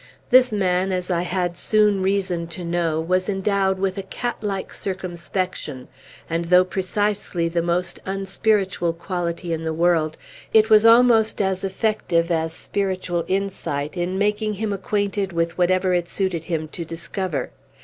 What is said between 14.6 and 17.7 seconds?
acquainted with whatever it suited him to discover.